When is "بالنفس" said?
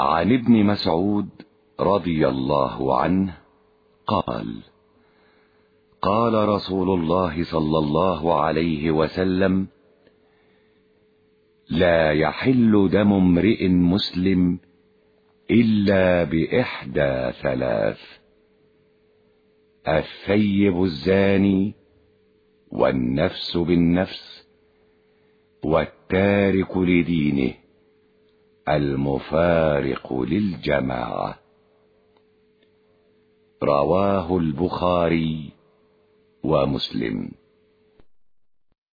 23.56-24.48